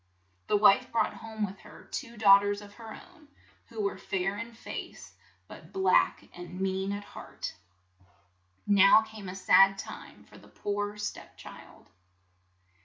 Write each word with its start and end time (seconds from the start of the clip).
The 0.47 0.57
wife 0.57 0.91
brought 0.91 1.13
home 1.13 1.45
with 1.45 1.59
her 1.59 1.83
two 1.91 2.17
daugh 2.17 2.39
ters 2.41 2.59
of 2.63 2.73
her 2.73 2.91
own, 2.91 3.27
who 3.67 3.83
were 3.83 3.99
fair 3.99 4.35
in 4.35 4.51
face, 4.55 5.13
but 5.47 5.71
black 5.71 6.25
and 6.33 6.59
mean 6.59 6.91
at 6.91 7.03
heart. 7.03 7.53
Now 8.65 9.03
CINDERELLA 9.03 9.25
97 9.25 9.25
came 9.25 9.29
a 9.29 9.35
sad 9.35 9.77
time 9.77 10.23
for 10.23 10.39
the 10.39 10.47
poor 10.47 10.97
step 10.97 11.37
child. 11.37 11.91